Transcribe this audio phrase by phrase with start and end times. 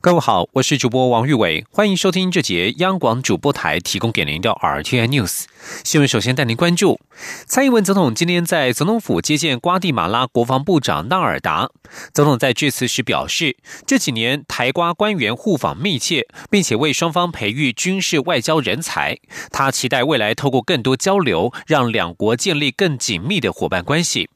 [0.00, 5.46] 各位好，我是主播王玉伟，欢迎收听这节央广主播台提供给您的 RTI News
[5.82, 6.06] 新闻。
[6.06, 7.00] 首先带您关注，
[7.46, 11.70] 蔡英文总统今天在总统府接见瓜地马拉国防部长纳尔达。
[12.14, 19.18] 总统在致辞时表示，这几年台瓜官员互访密切，并且为双方培育军事外交人才。
[19.50, 24.30] 他期待未来透过更多交流，让两国建立更紧密的伙伴关系。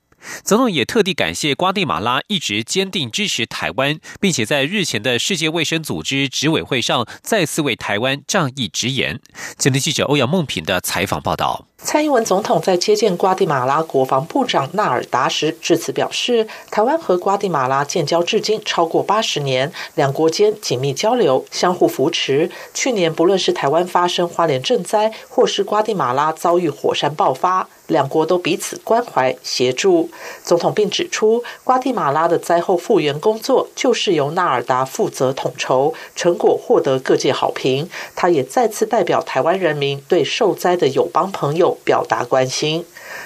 [0.44, 9.20] 总统也特地感谢瓜地马拉一直坚定支持台湾，并且在日前的世界卫生组织执委会上再次为台湾仗义直言。
[9.56, 11.71] 今天记者欧阳梦平的采访报道。
[11.84, 22.50] 蔡英文总统在接见瓜地马拉国防部长纳尔达时致辞表示，台湾和瓜地马拉建交至今超过八十年，两国间紧密交流，相互扶持。
[22.72, 30.08] 去年不论是台湾发生花莲震灾，或是瓜地马拉遭遇火山爆发，两国都彼此关怀协助。
[30.44, 37.90] 总统并指出，瓜地马拉的灾后复原工作就是由纳尔达负责统筹，成果获得各界好评。
[38.14, 41.71] 他也再次代表台湾人民对受灾的友邦朋友。
[41.84, 42.84] 表达关心。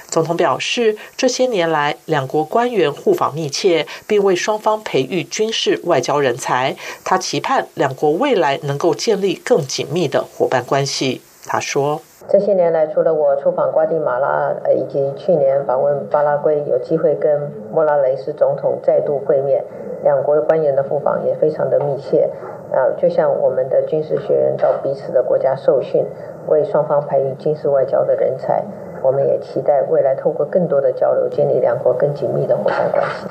[0.09, 6.77] 总统表示，这些年来，两国官员互访密切，并为双方培育军事外交人才。
[7.05, 11.21] 他期盼两国未来能够建立更紧密的伙伴关系。
[11.47, 19.65] 他说：“这些年来，除了我出访瓜地马拉，呃，以及去年访问巴拉圭，有机会跟莫拉雷斯总统再度会面，
[20.03, 22.29] 两国官员的互访也非常的密切。
[22.73, 26.05] 啊，就像我们的军事学员到彼此的国家受训。”
[26.49, 28.63] 为双方培育军事外交的人才，
[29.03, 33.27] 我们也期待未来透过更多的交流，建立两国更紧密的伙伴关系。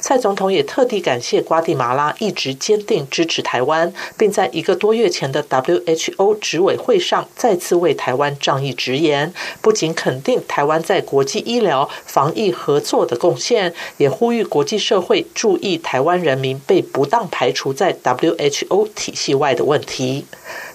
[0.00, 9.32] 蔡总统也特地感谢瓜地马拉一直坚定支持台湾，并在一个多月前的 WHO 执委会上再次为台湾仗义直言。
[9.60, 20.24] 不仅肯定台湾在国际医疗防疫合作的贡献，也呼吁国际社会注意台湾人民被不当排除在 WHO 体系外的问题。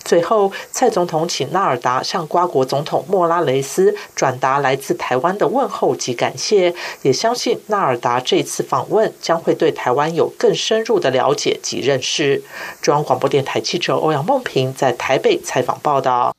[0.06, 12.44] 最后，蔡总统请纳尔达向瓜国总统莫拉雷斯转达来自台湾的问候及感谢，也相信纳尔达这次访问将会对台湾有更深入的了解及认识。
[12.82, 16.34] 中央广播电台记者欧阳梦平在台北采访报道。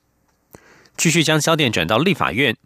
[0.97, 2.56] 继续将焦点转到立法院，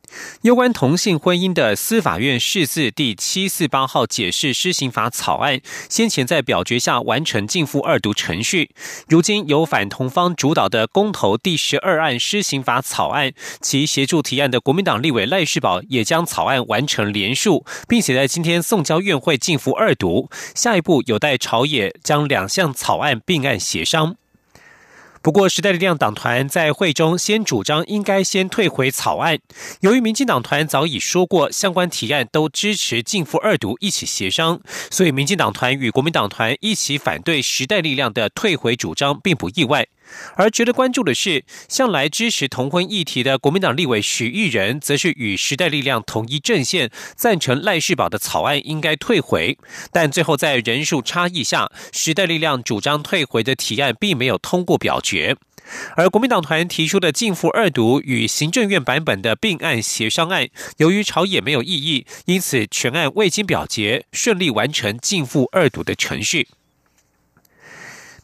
[0.43, 8.71] 有关同性婚姻的司法院释字第七四八号解释施行法草案，先前在表决下完成进复二读程序。
[9.09, 20.31] 如今由反同方主导的公投第十二案施行法草案，其协助提案的国民党立委赖世宝也将草案完成连署，并且在今天送交院会进复二读。
[20.55, 24.17] 下一步有待朝野将两项草案并案协商。
[25.21, 29.39] 不过，时代力量党团在会中先主张应该先退回草案。
[29.81, 39.87] 由于民进党团早已说过相关提案都支持进复二读一起协商，所以民进党团与国民党团一起反对时代力量的退回主张，并不意外。
[40.37, 49.59] 而值得关注的是，向来支持同婚议题的国民党立委许玉仁，则是与时代力量统一阵线，赞成赖世宝的草案应该退回。
[49.93, 55.37] 但最后在人数差异下，时代力量主张退回的提案并没有通过表决。
[55.97, 60.49] 而国民党团提出的进复二读与行政院版本的并案协商案，
[60.79, 66.49] 由于朝野没有异议，因此全案未经表决，顺利完成进复二读的程序。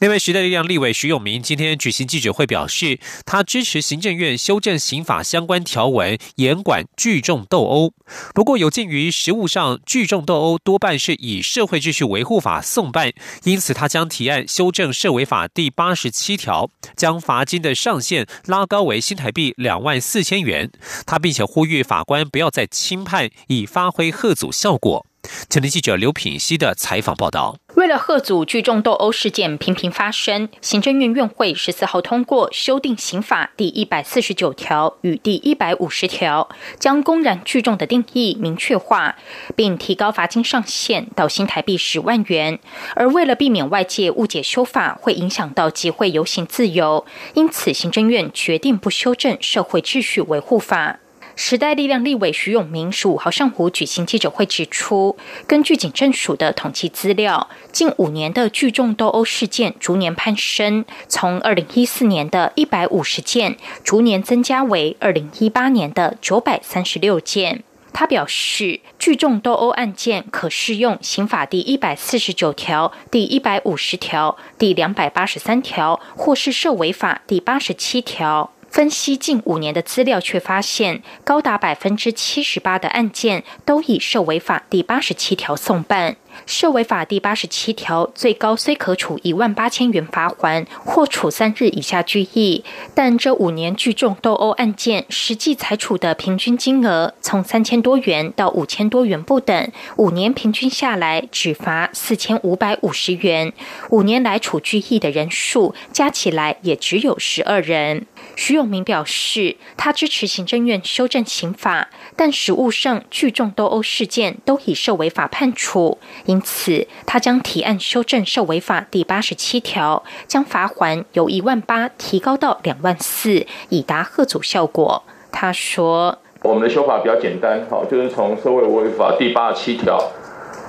[0.00, 7.94] 另外，时代力量立委徐永明今天举行记者会，表示他支持行政院修正刑法相关条文，严管聚众斗殴。
[8.34, 13.12] 不过，有鉴于实务上聚众斗殴多半是以社会秩序维护法送办，
[13.44, 20.70] 因此他将提案修正社违法第八十七条，将罚金的上限拉高为新台币两万四千元。
[21.06, 25.06] 他并且呼吁法官不要再轻判，以发挥贺阻效果。
[25.48, 36.48] 前天记者刘品熙的采访报道：为了贺阻聚众斗殴事件频频发生，行政院院会十四号通过修订刑法第一百四十九条与第一百五十条，
[36.78, 39.16] 将公然聚众的定义明确化，
[39.56, 42.60] 并提高罚金上限到新台币十万元。
[42.94, 47.04] 而为了避免外界误解修法会影响到集会游行自由，
[47.34, 51.00] 因此行政院决定不修正社会秩序维护法。
[51.36, 55.16] 时代力量立委徐永明十五号上午举行记者会，指出，
[55.48, 67.64] 根据警政署的统计资料，近五年的聚众斗殴事件逐年攀升，从二零一四年的一百五十件，逐年增加为二零一八年的九百三十六件。
[67.92, 78.50] 他表示，聚众斗殴案件可适用刑法第一百四十九条、第一百五十条、第两百八十三条，或是涉违法第八十七条。
[78.74, 86.16] 分析近五年的资料，却发现高达百分之七十八的案件都已受违法第八十七条送办。
[86.46, 92.64] 涉违法第八十七条，最高虽可处一万八千元罚款，或处三日以下拘役，
[92.94, 103.52] 但这五年聚众斗殴案件实际裁处的平均金额从三千多元到五千多元不等，五年平均下来只罚四千五百五十元。
[103.90, 108.06] 五年来处拘役的人数加起来也只有十二人。
[108.36, 115.98] 徐永明表示，他支持行政院修正刑法，但实务上聚众斗殴事件都以受违法判处。
[116.26, 125.02] 因此，他将提案修正涉违法第八十七条，将罚款由一万八提高到两万四，以达贺阻效果。
[125.30, 129.98] 他说：“我们的修法比较简单，好，就是从社会违法第八十七条，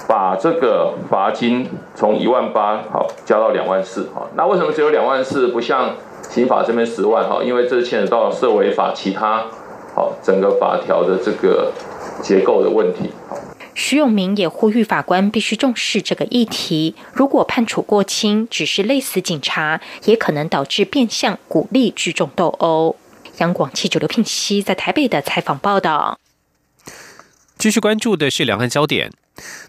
[0.09, 5.95] 把这个罚金从一万八好加到两万四，好，那为什么只有两万四，不像
[6.29, 7.23] 刑法这边十万？
[7.29, 9.45] 哈，因为这牵扯到社违法其他
[9.95, 11.71] 好整个法条的这个
[12.21, 13.37] 结构的问题，好。”
[13.75, 16.95] 徐永明也呼吁法官必须重视这个议题。
[17.13, 22.95] 如果判处过轻，只是累死警察，也可能导致变相鼓励聚众斗殴。
[23.39, 26.17] 央广七九刘聘熙在台北的采访报道。
[27.57, 29.11] 继续关注的是两岸焦点。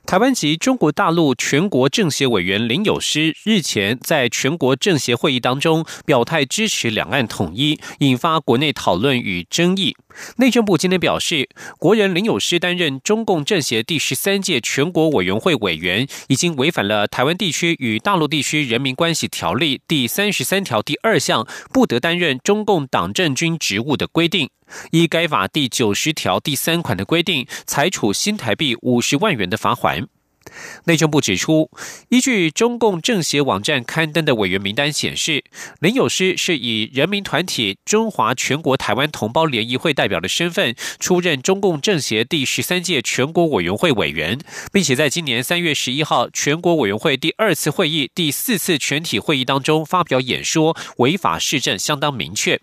[0.06, 9.96] 台湾籍中国大陆全国政协委员林友诗日前在全国政协会议当中表态支持两岸统一，引发国内讨论与争议。
[10.36, 11.48] 内政部今天表示，
[11.78, 24.50] 国人林友诗担任中共政协第十三届全国委员会委员，已经违反了台湾地区与大陆地区人民关系条例第三十三条第二项不得担任中共党政军职务的规定。
[24.90, 30.08] 依该法第九十条第三款的规定，裁处新台币五十万元的罚款。
[30.84, 31.70] 内政部指出，
[32.08, 35.44] 依据中共政协网站刊登的委员名单显示，
[35.80, 44.38] 林友诗是以人民团体中华全国台湾同胞联谊会代表的身份出任中共政协第十三届全国委员会委员，
[44.72, 52.60] 并且在今年三月十一号全国委员会第二次会议第四次全体会议当中发表演说，违法事证相当明确。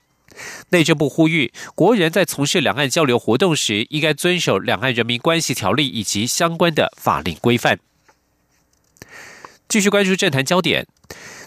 [0.70, 7.80] 内政部呼吁国人在从事两岸交流活动时，应该遵守《两岸人民关系条例》以及相关的法令规范。
[9.70, 10.86] 继续关注政坛焦点，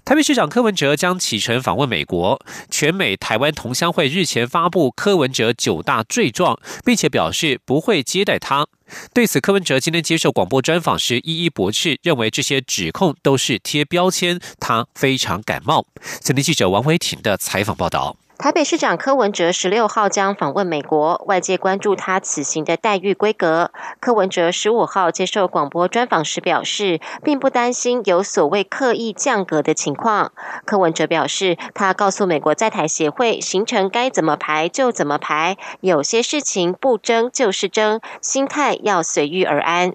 [0.05, 2.45] 台北市长柯文哲将启程访问美国。
[2.69, 8.67] 全美台湾同乡会日前发布柯文哲九大罪状，并且表示不会接待他。
[9.13, 15.87] 对此，柯文哲今天接受广播专访时一一驳斥，认为这些指控都是贴标签，他非常感冒。
[16.21, 18.17] 前天记者王维婷的采访报道。
[18.39, 23.71] 台北市长柯文哲十六号将访问美国，外界关注他此行的待遇规格。
[23.99, 30.33] 柯文哲十五号接受广播专访时表示，并不担心有所谓刻意降格的情况。
[30.67, 39.95] 柯文哲表示，他告诉美国在台协会，行程该怎么排就怎么排，有些事情不争就是争，心态要随遇而安。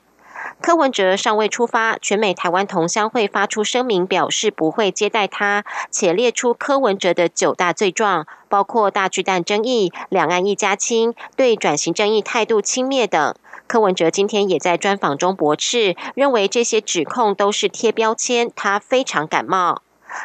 [0.61, 13.35] 柯文哲尚未出发，全美台湾同乡会发出声明，表示不会接待他，且列出柯文哲的九大罪状，包括大巨蛋争议、两岸一家亲、对转型正义态度轻蔑等。
[13.67, 19.81] 柯文哲今天也在专访中驳斥，认为这些指控都是贴标签，他非常感冒。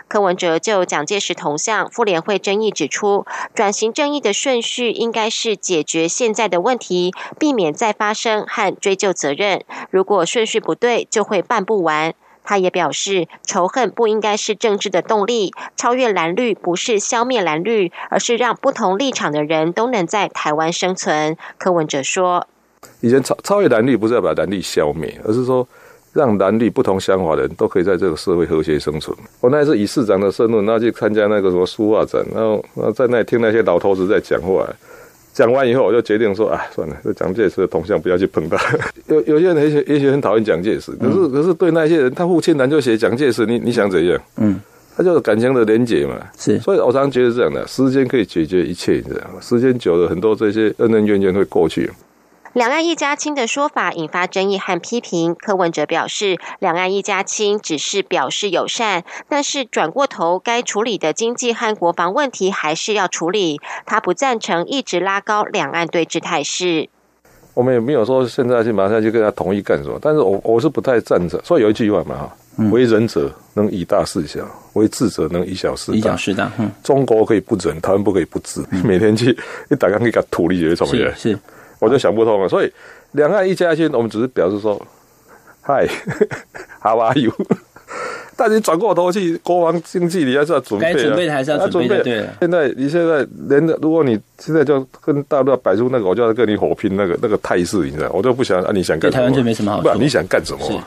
[0.08, 9.62] 柯文哲就蒋介石铜像妇联会争议指出，转型正义的顺序应该是解决现在的问题，避免再发生和追究责任。
[9.90, 12.14] 如果顺序不对，就会办不完。
[12.44, 21.36] 他也表示，仇恨不应该是政治的动力，超越蓝绿不是消灭蓝绿，而是让不同立场的人都能在台湾生存。
[21.58, 22.46] 柯文哲说
[23.02, 25.66] ：“以前超超越蓝绿不是要把蓝绿消灭，而是说。”
[26.16, 29.14] 让男女不同想法的人都可以在这个社会和谐生存。
[29.40, 34.66] 我那是以市长的身份，那去参加那个什么书画展，然后然后在那听那些老头子在讲话。
[35.34, 38.56] 讲完以后，我就决定说：“啊，算了，这蒋介石的铜像不要去碰它。
[39.06, 44.18] ”有有些人也许也许很讨厌蒋介石，可是可是对那些人，他父亲难就写蒋介石，你你想怎样？
[44.38, 44.58] 嗯，
[44.96, 46.14] 他就是感情的连结嘛。
[46.38, 49.38] 是，所以我常觉得这样的，时间可以解决一切，你知道吗？
[49.42, 51.90] 时间久了，很多这些恩恩怨怨会过去。
[52.56, 55.34] 两岸一家亲的说法引发争议和批评。
[55.34, 63.60] 柯文哲表示，两岸一家亲只是表示友善，但是转过头该处理的经济和国防问题还是要处理。
[63.84, 66.88] 他不赞成一直拉高两岸对峙态势。
[67.52, 71.38] 我们也没有说现在去马上去跟他同意干什么，但是我我是不太赞成。
[71.44, 74.40] 所以有一句话嘛哈，为仁者能以大事小，
[74.72, 75.98] 为智者能以小事大。
[75.98, 76.50] 以小事大。
[76.82, 78.64] 中国可以不仁，台湾不可以不智。
[78.82, 81.12] 每天去一打开可以给土地就会从业。
[81.14, 81.38] 是。
[81.78, 82.48] 我就想不通了。
[82.48, 82.72] 所以
[83.12, 84.80] 两岸一家亲，我们只是表示说，
[85.62, 85.86] 嗨，
[86.82, 87.32] How are you？
[88.38, 92.02] 但你转过头去，国防经济你还是要准备，该准备的还是要准备。
[92.02, 99.22] 对，现在你现在连如果你现在就跟大陆摆出那个，我就要跟你火拼那个那个态势，你知道，我就不想啊，你想干什么？
[99.22, 100.84] 台湾就没什么好不，你想干什么？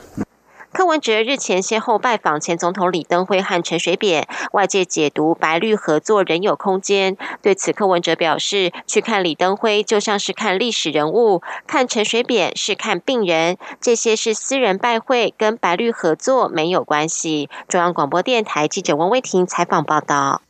[0.71, 7.17] 柯文哲日前先后拜访前总统李登辉和陈水扁，外界解读白绿合作仍有空间。
[7.41, 17.49] 对此，柯文哲表示，去看李登辉就像是看历史人物，看陈水扁是看病人，这些是私人拜会，跟白绿合作没有关系。
[17.67, 20.41] 中央广播电台记者王威婷采访报道。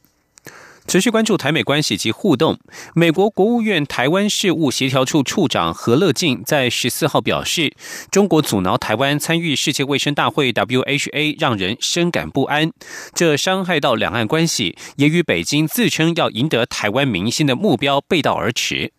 [0.89, 2.57] 持续关注台美关系及互动。
[2.95, 7.71] 美国国务院台湾事务协调处处长何乐进在十四号表示，
[8.09, 12.71] 中国阻挠台湾参与世界卫生大会 （WHA） 让人深感不安，
[13.13, 18.91] 这伤害到两岸关系，也与北京自称要赢得台湾民心的目标背道而驰。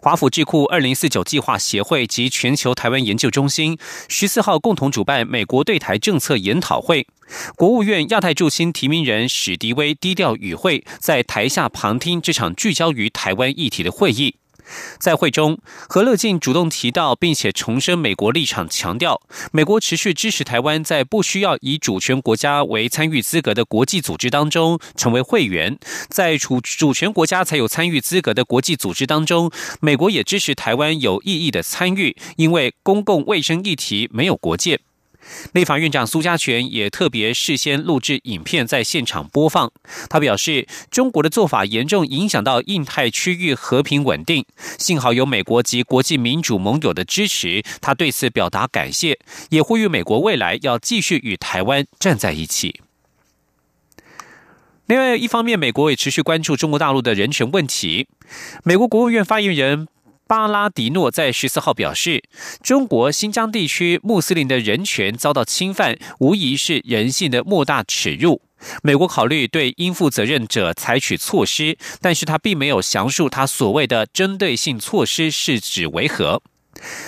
[0.00, 3.76] 华府智库二零四九计划协会及全球台湾研究中心
[4.08, 7.06] 十四号共同主办美国对台政策研讨会，
[7.56, 14.36] 国务院亚太驻新提名人史迪威低调与会，在台下旁听这场聚焦于台湾议题的会议。
[14.98, 15.58] 在会中，
[15.88, 19.20] 何乐静主动提到，并且重申美国立场，强调
[19.52, 34.80] 美国持续支持台湾在不需要以主权国家为参与资格的国际组织当中成为会员，在主主权国家才有参与资格的国际组织当中，美国也支持台湾有意义的参与，因为公共卫生议题没有国界。
[35.52, 39.70] 立法院长苏家全也特别事先录制影片在现场播放。
[40.08, 44.44] 他表示，中国的做法严重影响到印太区域和平稳定，
[44.78, 49.18] 幸好有美国及国际民主盟友的支持，他对此表达感谢，
[49.50, 52.80] 也呼吁美国未来要继续与台湾站在一起。
[54.86, 58.08] 另外一方面，美国也持续关注中国大陆的人权问题。
[58.64, 59.88] 美国国务院发言人。
[60.28, 62.22] 巴拉迪诺在十四号表示，
[62.62, 68.42] 中国新疆地区穆斯林的人权遭到侵犯，无疑是人性的莫大耻辱。
[68.82, 76.42] 美国考虑对应负责任者采取措施，但是他并没有详述他所谓的针对性措施是指为何。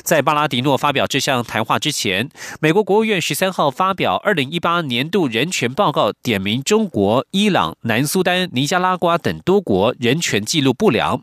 [0.03, 2.29] 在巴拉迪诺发表这项谈话之前，
[2.61, 11.23] 美国国务院十三号发表二零一八年度人权报告，点名中国、伊朗、南苏丹、尼加拉瓜等多国人权记录不良。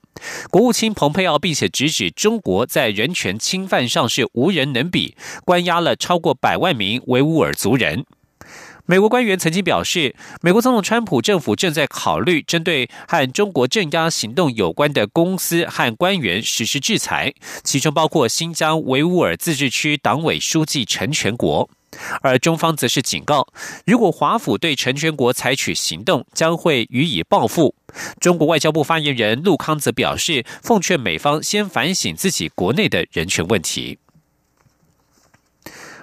[0.49, 8.05] 国务卿蓬佩奥并且直指中国在人权侵犯上是无人能比，关押了超过百万名维吾尔族人。
[8.89, 17.33] 美国官员曾经表示，美国总统川普政府正在考虑针对和中国镇压行动有关的公司和官员实施制裁，
[17.65, 21.69] 其中包括新疆维吾尔自治区党委书记陈全国。
[22.21, 23.45] 而中方则是警告，
[23.85, 27.75] 如果华府对陈全国采取行动，将会予以报复。
[28.21, 33.99] 中国外交部发言人陆康则表示，奉劝美方先反省自己国内的人权问题。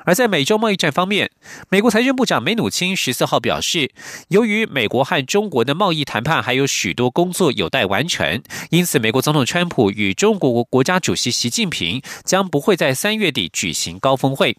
[0.04, 1.30] 而在美洲贸易战方面，
[1.68, 3.90] 美国财政部长梅努钦十四号表示，
[4.28, 14.56] 由于美国和中国的贸易谈判还有许多工作有待完成，因此美国总统川普与中国国家主席习近平将不会在三月底举行高峰会。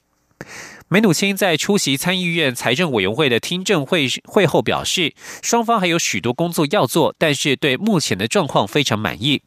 [0.87, 9.41] 梅努钦在出席参议院财政委员会的听证会会后表示，双方还有许多工作要做，但是对目前的状况非常满意。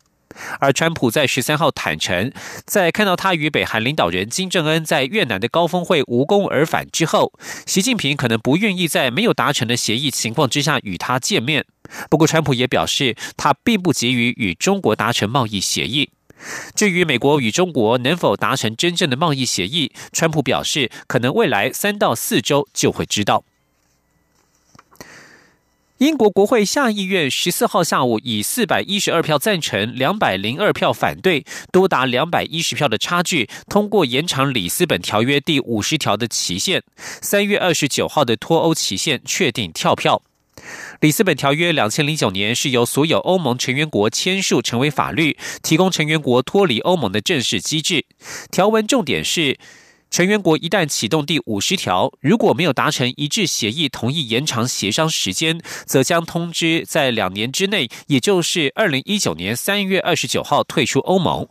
[0.60, 2.32] 而川普在十三号坦诚，
[2.64, 7.32] 在看到他与北韩领导人金正恩在越南的高峰会无功而返之后，
[7.66, 11.64] 习近平可能不愿意在没有达成的协议情况之下与他见面。
[12.10, 16.10] 不过，川普也表示，他并不急于与中国达成贸易协议。
[16.74, 23.44] 至于美国与中国能否达成真正的贸易协议，川普表示，可能未来三到四周就会知道。
[25.98, 36.84] 英国国会下议院十四号下午以四百一十二票赞成、两百零二票反对，多达两百一十票的差距，通过延长里斯本条约第五十条的期限。
[37.20, 40.22] 三月二十九号的脱欧期限确定跳票。
[41.00, 48.06] 里斯本条约两千零九年是由所有欧盟成员国签署成为法律，提供成员国脱离欧盟的正式机制。
[48.52, 49.58] 条文重点是。
[50.10, 61.46] 成员国一旦启动第五十条，如果没有达成一致协议，同意延长协商时间，则将通知在两年之内，也就是二零一九年三月二十九号退出欧盟。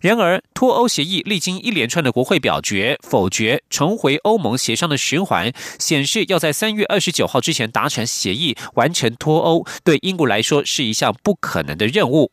[0.00, 12.32] 然而，脱欧协议历经一连串的国会表决、否决、重回欧盟协商的循环，显示要在三月二十九号之前达成协议，完成脱欧，对英国来说是一项不可能的任务。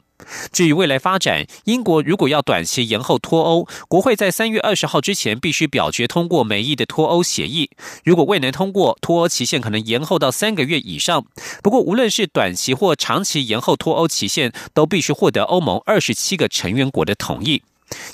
[0.51, 7.69] 至于未来发展，英国如果要短期延后脱欧，国会在三月二十号之前必须表决通过美意的脱欧协议。
[8.03, 11.25] 如果未能通过，脱欧期限可能延后到三个月以上。
[11.61, 17.61] 不过，无论是短期或长期延后脱欧期限，都必须获得欧盟二十七个成员国的同意。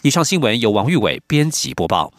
[0.02, 2.12] 以上新闻由王玉伟编辑播报。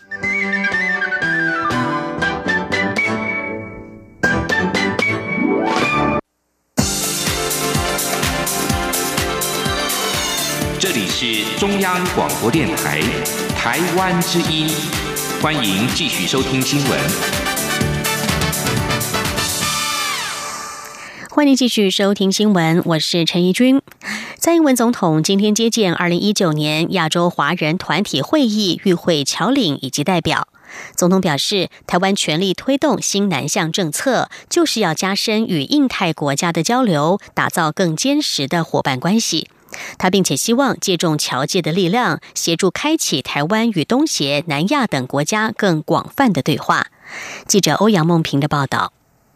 [11.25, 13.01] 是中央广播电台
[13.55, 14.69] 台湾之音，
[15.41, 17.01] 欢迎继续收听新闻。
[21.31, 23.81] 欢迎继续收听新闻，我是陈怡君。
[24.37, 30.49] 蔡英文总统今天接见二零一九年亚洲华人团体会议与会侨领以及代表。
[30.97, 39.49] 总统表示，台湾全力推动新南向政策，就是要加深与印太国家的交流，打造更坚实的伙伴关系。
[39.99, 46.89] 他并且希望借重侨界的力量，协助开启台湾与东协、南亚等国家更广泛的对话。
[47.47, 48.93] 记者欧阳梦平的报道。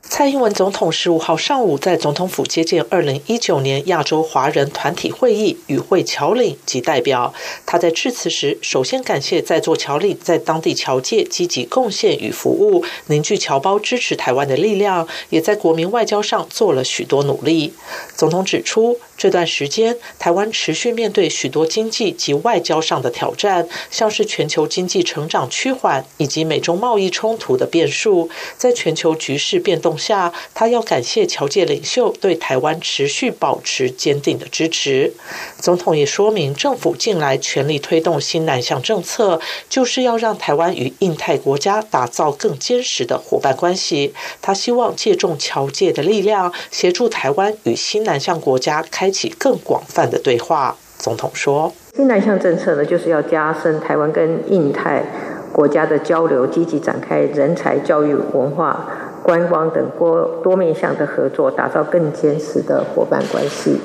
[0.09, 7.35] 蔡英文总统十五号上午在总统府接见二零一九年亚洲华人团体会议与会侨领及代表。
[7.67, 17.75] 他在致辞时，首先感谢在座侨领在当地侨界积极贡献与服务，凝聚侨胞支持台湾的力量，也在国民外交上做了许多努力。
[18.15, 19.01] 总统指出。
[19.17, 28.29] 这段时间，台湾持续面对许多经济及外交上的挑战，像是全球经济成长趋缓以及美中贸易冲突的变数。
[28.59, 35.15] 在全球局势变动下，他要感谢侨界领袖对台湾持续保持坚定的支持。
[35.59, 44.13] 总统也说明，政府近来全力推动新南向政策，就是要让台湾与印太国家打造更坚实的伙伴关系。
[44.43, 49.06] 他希望借重侨界的力量，协助台湾与新南向国家开。
[49.07, 55.05] 开启更广泛的对话，总统说：“新南向政策呢，就是要加深台湾跟印太
[55.53, 58.85] 国家的交流，积极展开人才、教育、文化、
[59.23, 63.81] 观光等多多面向的合作，打造更坚实的伙伴关系。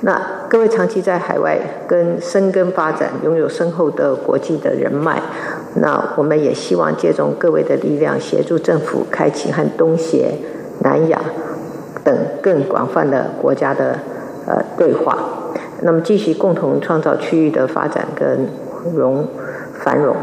[0.00, 5.22] 那各位长期在海外跟深耕发展，拥有深厚的国际的人脉，
[5.76, 10.32] 那我们也希望借重各位的力量，协助政府开启和东协、
[10.80, 11.20] 南亚
[12.02, 13.96] 等更广泛的国家的。”
[14.46, 15.16] 呃，对话，
[15.82, 18.48] 那么继续共同创造区域的发展跟
[18.94, 19.26] 融
[19.74, 20.16] 繁荣。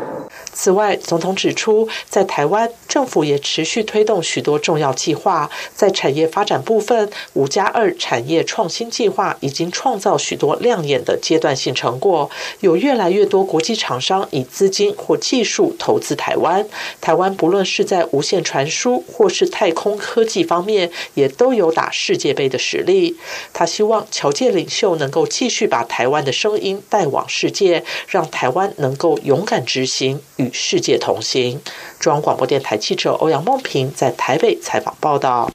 [0.59, 5.47] 此外，总统指出，在台湾政府也持续推动许多重要计划。
[5.75, 12.27] 在产业发展部分，五加二产业创新计划已经创造许多亮眼的阶段性成果，
[12.61, 16.67] 有越来越多国际厂商以资金或技术投资台湾。
[16.99, 23.15] 台湾不论是在无线传输或是太空科技方面，也都有打世界杯的实力。
[23.53, 30.46] 他希望侨界领袖能够继续把台湾的声音带往世界，让台湾能够勇敢执行与。
[30.47, 31.61] 与世界同行。
[31.99, 35.51] 中央广播电台记者欧阳梦平在台北采访报道。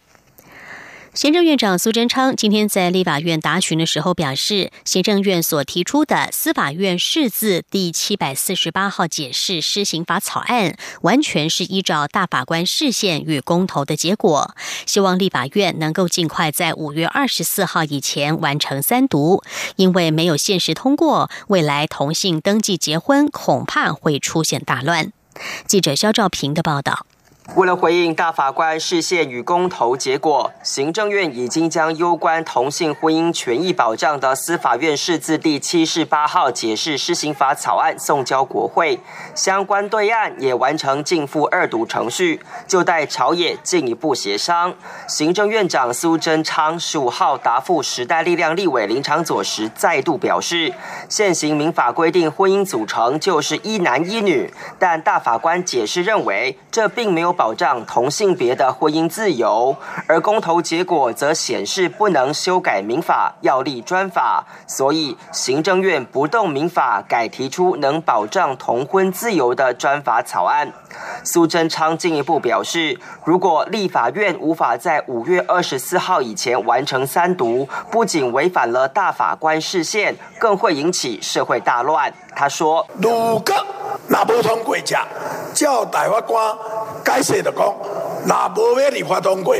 [1.15, 14.57] 行政院长苏贞昌今天在立法院答询的时候表示，行政院所提出的司法院释字第七百四十八号解释施行法草案，完全是依照大法官释宪与公投的结果。
[14.87, 19.43] 希望立法院能够尽快在五月二十四号以前完成三读，
[19.77, 25.13] 因为没有现实通过，未来同性登记结婚恐怕会出现大乱。
[25.67, 27.05] 记者肖兆平的报道。
[27.57, 39.01] 为了回应大法官释宪与公投结果，行政院已经将攸关同性婚姻权益保障的司法院释字第七十八号解释施行法草案送交国会，
[39.35, 44.73] 相关对案也完成进复二读程序，就待朝野进一步协商。
[45.09, 50.73] 行政院长苏贞昌十五号答复时代力量立委林长佐时，再度表示，
[51.09, 57.32] 现行民法规定婚姻组成就是一男一女，但大法官解释认为，这并没有。
[57.33, 70.73] 保障同性别的婚姻自由，而公投结果则显示不能修改民法，要立专法，所以行政院不动民法，改提出能保障同婚自由的专法草案。
[71.25, 82.13] 苏贞昌进一步表示，如果立法院无法在五月二十四号以前完成三读，不仅违反了大法官视线，更会引起社会大乱。
[82.35, 83.55] 他说：“如果
[84.09, 84.77] 那不通过，
[85.55, 86.57] 叫大法官。”
[87.05, 87.75] 解释的讲，
[88.27, 89.57] 那无要立法通过，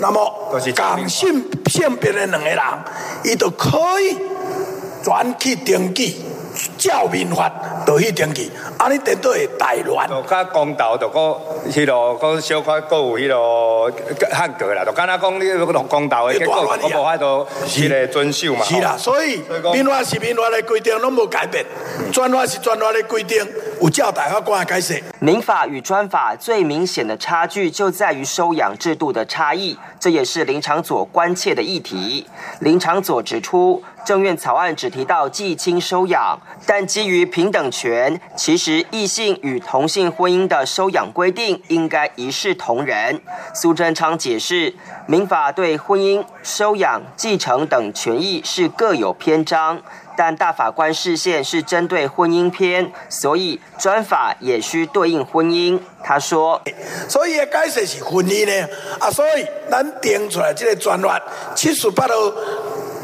[0.00, 2.58] 那么同性性别的两个人，
[3.22, 4.18] 伊就可以
[5.02, 6.24] 转去登记。
[6.82, 7.48] 照民法
[7.86, 10.08] 就去登记，安尼等到会大乱。
[10.08, 11.22] 就较公道，就讲
[11.70, 13.88] 迄落，讲小可各有迄落
[14.32, 14.84] 汉格啦。
[14.84, 18.64] 就敢若讲你迄落公道的结果，我无法度迄个遵守嘛。
[18.64, 19.40] 是啦，所以
[19.72, 21.64] 民法是民法的规定，拢无改变；
[22.12, 23.46] 专法是专法的规定，
[23.80, 25.11] 有照大法官的解释。
[25.22, 32.26] 民法与专法最明显的差距就在于收养制度的差异，这也是林长佐关切的议题。
[32.58, 33.80] 林长佐指出。
[34.04, 43.20] 政院草案只提到继亲收养，但基于平等权，其实异性与同性婚姻的收养规定应该一视同仁。
[43.54, 44.74] 苏贞昌解释，
[45.06, 49.80] 民法对婚姻、收养、继承等权益是各有篇章。
[50.24, 55.80] 但大法官视线是针对婚姻篇，所以专法也需对应婚姻。
[56.04, 56.62] 他说
[57.10, 58.68] ：“所以解释是婚姻呢，
[59.00, 61.20] 啊，所以咱定出来这个专法
[61.56, 62.14] 七十八号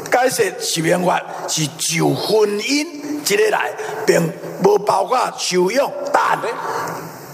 [0.09, 2.87] 解释是名法是就婚姻
[3.25, 3.69] 这个来，
[4.07, 4.31] 并
[4.63, 6.39] 无包括收养但。”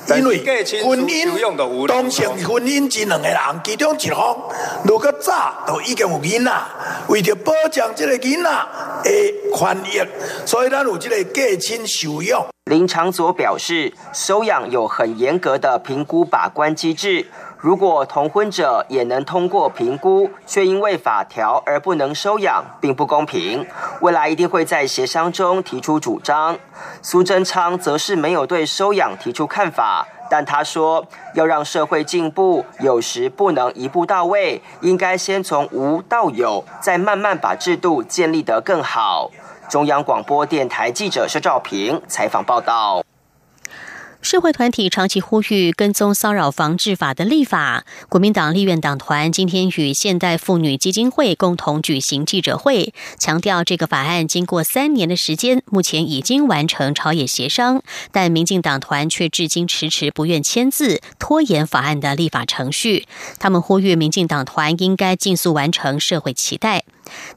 [0.07, 0.43] 因为
[0.83, 4.37] 婚姻当成婚姻这两个人，其中一方
[4.83, 6.51] 如果早都已经有囡仔，
[7.07, 8.49] 为着保障这个囡仔
[9.03, 9.09] 的
[9.55, 10.07] 权益，
[10.45, 12.45] 所以咱有这个嫁亲收养。
[12.65, 17.25] 林长佐表示，收养有很严格的评估把关机制。
[17.57, 23.65] 如果同婚者也能通过评估，却因为法条而不能收养，并不公平。
[24.01, 26.57] 未来一定会在协商中提出主张。
[27.01, 39.31] 苏贞昌则是没有对收养提出看法，但他说要让社会进步，有时不能一步到位，应该先从无到有，再慢慢把制度建立得更好。
[39.67, 43.01] 中央广播电台记者施兆平采访报道。
[44.25, 47.85] 社会团体长期呼吁跟踪骚扰防治法的立法。
[48.09, 63.07] 国民党立院党团今天与现代妇女基金会共同举行记者会，强调这个法案经过三年的时间，目前已经完成朝野协商，但民进党团却至今迟迟不愿签字，拖延法案的立法程序。
[63.37, 66.83] 他们呼吁民进党团应该尽速完成社会期待。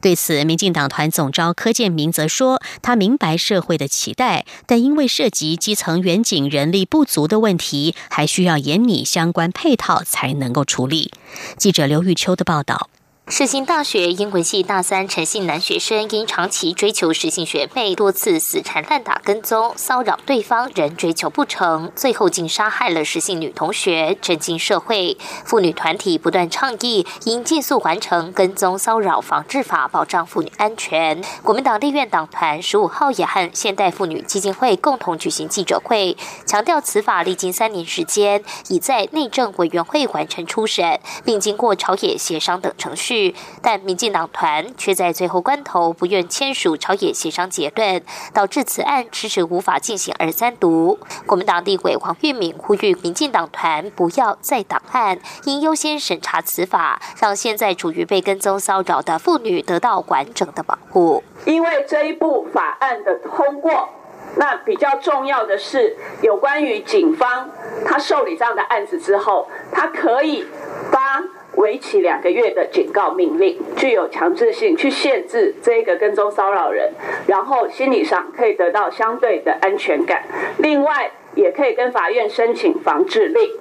[0.01, 11.11] 对此，民进党团总召柯建明则说：“他明白社会的期待，但因为涉及基层远景人力不足的问题，还需要严拟相关配套才能够处理。”
[11.57, 12.89] 记者刘玉秋的报道。
[13.31, 25.15] 世新大学英文系大三陈姓男学生因长期追求实性学妹，多次死缠烂打、跟踪骚扰对方，仍追求不成，最后竟杀害了实性女同学，震惊社会。
[25.45, 31.21] 妇女团体不断倡议，应尽速完成跟踪骚扰防治法，保障妇女安全。
[31.43, 43.18] 国民党立院党团十五号也和现代妇女基金会共同举行记者会，强调此法历经三年时间，已在内政委员会完成初审，并经过朝野协商等程序。
[43.61, 48.01] 但民进党团却在最后关头不愿签署朝野协商结论，
[48.33, 50.97] 导致此案迟迟无法进行二三读。
[51.25, 61.23] 国民党立委黄玉敏呼吁民进党团不要再档案，应优先审查此法，让现在处于被跟踪骚扰的妇女得到完整的保护。
[61.45, 63.89] 因为这一部法案的通过，
[64.35, 67.49] 那比较重要的是有关于警方
[67.85, 70.45] 他受理这样的案子之后，他可以
[70.91, 71.23] 帮。
[71.59, 76.93] 为期两个月的警告命令，具有强制性，去限制这个跟踪骚扰人，
[77.27, 80.23] 然后心理上可以得到相对的安全感。
[80.59, 83.51] 另外，也可以跟法院申请防治令。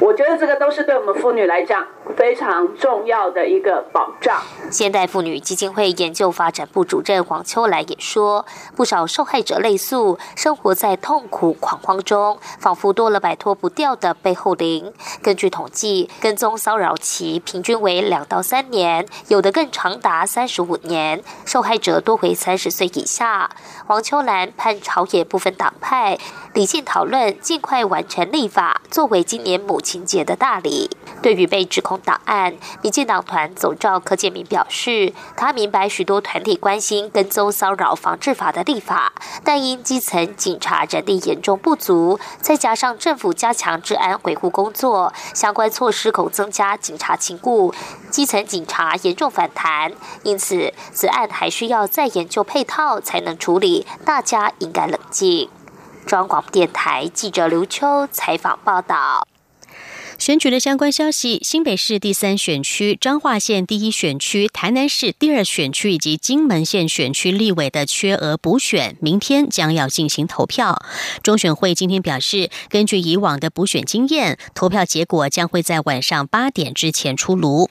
[0.00, 4.40] 我觉得这个都是对我们妇女来讲非常重要的一个保障。
[4.70, 14.92] 现代妇女基金会研究发展部主任黄秋兰也说，不少受害者类诉，生活在痛苦恐慌中，仿佛多了摆脱不掉的背后灵。
[15.22, 23.50] 根据统计，跟踪骚扰期平均为两到三年，有的更长达三十五年，受害者多为三十岁以下。
[23.86, 26.18] 黄秋兰盼朝野部分党派
[26.54, 29.58] 理性讨论，尽快完成立法，作为今年。
[29.68, 30.88] 母亲节的大礼。
[31.20, 39.12] 对于被指控档案，民进党团总召柯建明表示，他明白许多团体关心跟踪骚扰防治法的立法，
[39.44, 47.74] 但因基层警察人力严重不足，再加上政府加强治安维护工作，相关措施恐增加警察情故，
[48.10, 49.92] 基层警察严重反弹。
[50.22, 55.48] 因此，此案还需要再研究配套才能处理，大家应该冷静。
[56.06, 59.26] 中央广播电台记者刘秋采访报道。
[60.18, 70.82] 选举的相关消息：新北市第三选区、彰化县第一选区、台南市第二选区以及金门县选区立委的缺额补选，明天将要进行投票。
[71.22, 77.70] 中选会今天表示，根据以往的补选经验，投票结果将会在晚上八点之前出炉。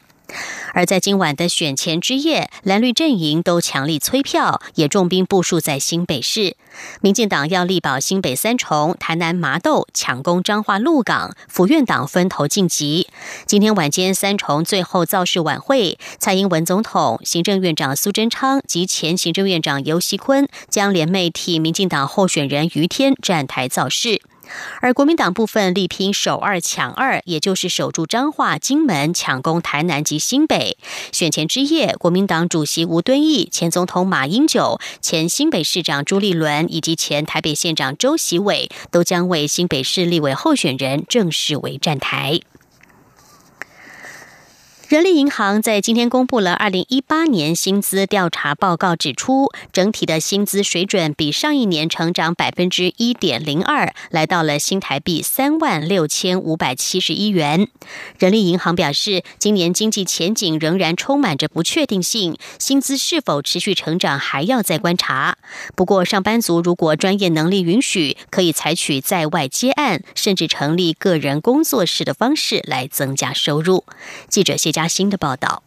[0.74, 6.56] 而在今晚的选前之夜，蓝绿阵营都强力催票，也重兵部署在新北市。
[7.02, 13.08] 民进党要力保新北三重、台南麻豆，抢攻彰化鹿港，府院党分头晋级。
[13.46, 24.22] 今天晚间三重最后造势晚会，蔡英文总统、行政院长苏贞昌及前行政院长游锡坤将联袂替民进党候选人于天站台造势。
[24.82, 30.78] 而国民党部分力拼守二抢二，也就是守住彰化、金门，抢攻台南及新北。
[31.12, 42.40] 选前之夜，国民党主席吴敦义、前总统马英九、前新北市长朱立伦以及前台北县长周习伟，都将为新北市立委候选人正式为站台。
[44.88, 57.68] 人力银行在今天公布了二零一八年薪资调查报告，指出整体的薪资水准比上一年成长百分之一点零二，来到了新台币三万六千五百七十一元。
[58.18, 65.38] 人力银行表示，今年经济前景仍然充满着不确定性，薪资是否持续成长还要再观察。
[65.76, 73.84] 不过，上班族如果专业能力允许，可以采取在外接案，甚至成立个人工作室的方式来增加收入。
[74.30, 74.77] 记者谢。
[74.78, 75.64] 加新的报道。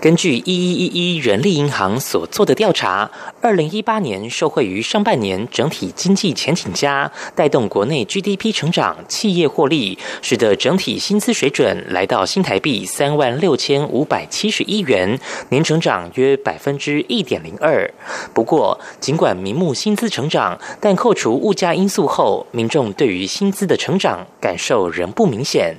[0.00, 3.10] 根据一一一一人力银行所做的调查，
[3.42, 15.18] 二零一八年受惠于上半年整体经济前景佳，带动国内 GDP 成长、企业获利，使得整体薪资水准来到新台币三万六千五百七十一元，
[15.50, 17.92] 年成长约百分之一点零二。
[18.32, 25.76] 不过，尽管名目薪资成长，但扣除物价因素后，民众对于薪资的成长感受仍不明显。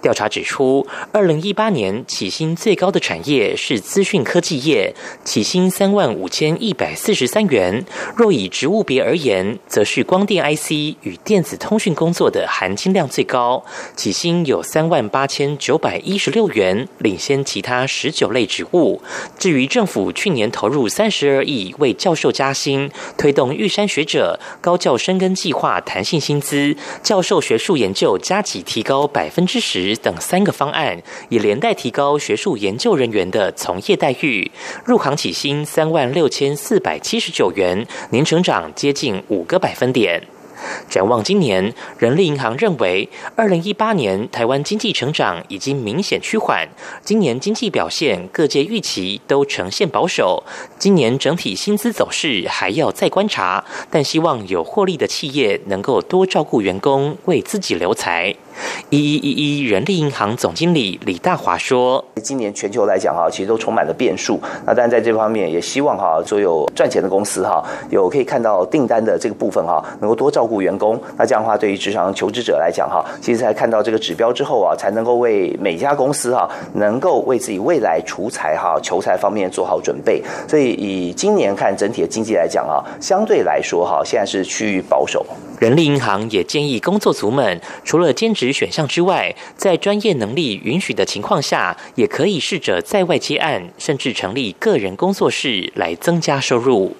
[0.00, 7.84] 调查指出，二零一八年起薪最高的产业是资讯科技业，起薪三万五千一百四十三元。
[8.14, 10.70] 若以职务别而言，则是光电 IC
[11.02, 13.64] 与电子通讯工作的含金量最高，
[13.96, 19.02] 起薪有三万八千九百一十六元，领先其他十九类职务。
[19.36, 29.56] 至于政府去年投入三十二亿为教授加薪，推动玉山学者高教生根计划弹性薪资，教授学术研究加给提高百分之。
[29.68, 34.48] 十等三个方案，以连带提高学术研究人员的从业待遇。
[34.84, 40.22] 入行起薪三万六千四百七十九元，年成长接近五个百分点。
[40.88, 46.66] 展望今年，人力银行认为，二零一八年台湾经济成长已经明显趋缓，
[47.02, 50.42] 今年经济表现各界预期都呈现保守。
[50.78, 58.34] 今年整体薪资走势还要再观察，但希望有获利的企业能够多照顾员工，为自己留才。
[58.90, 64.40] 一一一一人力银行总经理李大华说：“今年全球来讲哈，其实都充满了变数。
[64.64, 71.00] 那但在这方面，也希望哈，所有赚钱的公司哈，有可以看到订单的这个部分哈，能够多照顾员工。
[71.16, 80.22] 那这样的话，对于职场求职者来讲哈，其实在看到这个指标之后啊，才能够为每家公司哈，能够为自己未来除财哈、求财方面做好准备。
[80.48, 85.26] 所以以今年看整体的经济来讲啊，相对来说哈，现在是趋于保守。
[85.58, 88.56] 人力银行也建议工作族们，除了兼职。
[88.56, 96.96] 选项之外，在专业能力允许的情况下，也可以试着在外接案，甚至成立个人工作室来增加收入。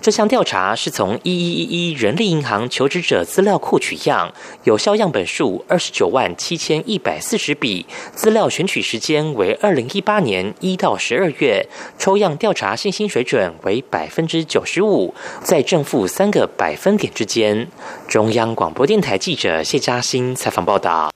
[0.00, 4.32] 这项调查是从一一一一人力银行求职者资料库取样，
[4.64, 11.66] 有效样本数二十九万七千一百四十笔，资料选取时间为二零一八年一到十二月，
[11.98, 17.68] 抽样调查信心水准为百分之九十五，在正负三个百分点之间。
[18.08, 21.10] 中央广播电台记者谢嘉欣采访报道。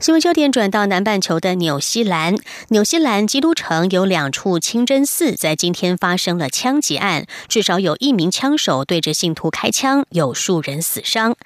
[0.00, 2.34] 新闻焦点转到南半球的纽西兰，
[2.68, 11.36] 纽西兰基督城有两处清真寺在今天发生了枪击案，至少有一名枪手对着信徒开枪，有数人死伤。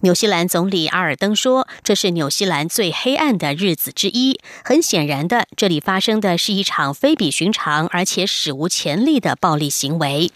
[0.00, 4.40] 纽西兰总理阿尔登说：“这是纽西兰最黑暗的日子之一。
[4.64, 10.32] 很显然的，这里发生的是一场非比寻常而且史无前例的暴力行为。”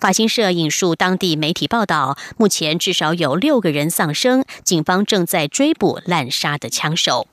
[0.00, 7.26] 法新社引述当地媒体报道，目前至少有六个人丧生，警方正在追捕滥杀的枪手。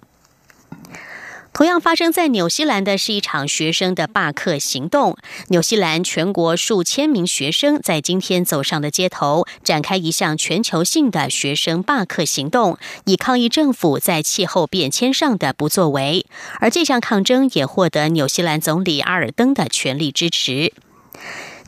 [1.54, 5.16] 同样发生在纽西兰的是一场学生的罢课行动。
[5.50, 16.26] 纽西兰全国数千名学生在今天走上了街头，展开一项全球性的学生罢课行动，以抗议政府在气候变迁上的不作为。
[16.60, 20.74] 而这项抗争也获得纽西兰总理阿尔登的全力支持。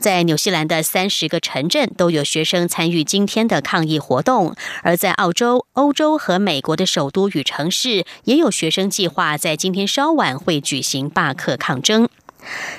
[0.06, 12.08] 在纽西兰的三十个城镇都有学生参与今天的抗议活动，而在澳洲、欧洲和美国的首都与城市，也有学生计划在今天稍晚会举行罢课抗争。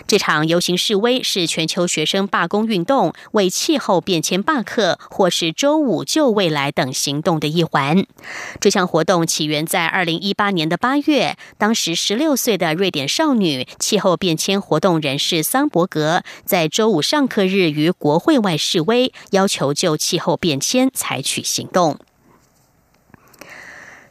[0.08, 8.06] 这场游行示威是全球学生罢工运动、为气候变迁罢课或是周五救未来等行动的一环。
[8.60, 21.97] 这项活动起源在二零一八年的八月，当时十六岁的瑞典少女、气候变迁活动人士桑伯格在周五上课日于国会外示威，要求就气候变迁采取行动。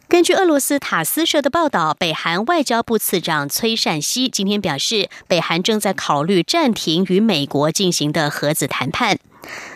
[0.09, 9.19] 根据俄罗斯塔斯社的报道，北韩外交部次长崔善熙今天表示，北韩正在考虑暂停与美国进行的核子谈判。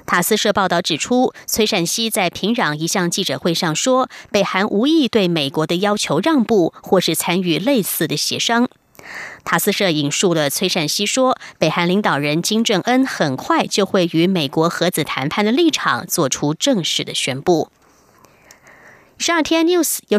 [0.06, 8.68] 塔斯社报道指出，崔善熙在平壤一项记者会上说，北韩无意对美国的要求让步，或是参与类似的协商。
[9.44, 17.72] 塔斯社引述了崔善熙说，北韩领导人金正恩很快就会与美国核子谈判的立场做出正式的宣布。
[19.22, 20.18] 十二天 news 由